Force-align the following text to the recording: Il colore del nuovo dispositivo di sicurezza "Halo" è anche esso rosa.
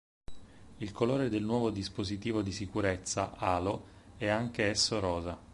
Il 0.79 0.91
colore 0.93 1.29
del 1.29 1.43
nuovo 1.43 1.69
dispositivo 1.69 2.41
di 2.41 2.51
sicurezza 2.51 3.35
"Halo" 3.37 3.85
è 4.17 4.29
anche 4.29 4.63
esso 4.65 4.99
rosa. 4.99 5.37